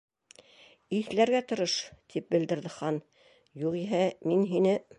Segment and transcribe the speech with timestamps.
[0.99, 1.75] —Иҫләргә тырыш,
[2.13, 2.97] —тип белдерҙе Хан,
[3.65, 4.01] —юғиһә,
[4.33, 4.75] мин һине